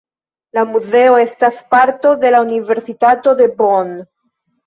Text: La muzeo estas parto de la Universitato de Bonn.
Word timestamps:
La 0.57 0.61
muzeo 0.75 1.17
estas 1.23 1.59
parto 1.75 2.13
de 2.23 2.33
la 2.37 2.41
Universitato 2.47 3.35
de 3.43 3.51
Bonn. 3.61 3.93